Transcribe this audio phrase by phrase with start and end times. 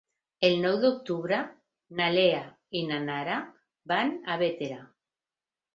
[0.47, 1.39] El nou d'octubre
[2.01, 2.41] na Lea
[2.81, 3.39] i na Nara
[3.95, 4.85] van a Bétera.